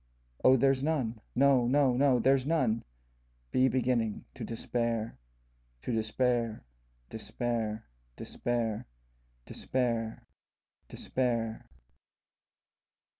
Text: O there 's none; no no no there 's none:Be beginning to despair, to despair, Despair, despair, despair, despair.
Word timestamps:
O 0.43 0.57
there 0.57 0.73
's 0.73 0.81
none; 0.81 1.21
no 1.35 1.67
no 1.67 1.95
no 1.95 2.17
there 2.17 2.35
's 2.35 2.43
none:Be 2.43 3.67
beginning 3.67 4.25
to 4.33 4.43
despair, 4.43 5.19
to 5.83 5.91
despair, 5.91 6.63
Despair, 7.11 7.85
despair, 8.15 8.87
despair, 9.45 10.25
despair. 10.89 11.67